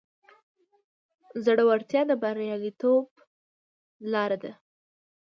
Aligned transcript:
زړورتیا 1.45 2.01
د 2.09 2.11
بریالیتوب 2.21 3.05
لاره 4.11 4.37
ده. 4.43 4.51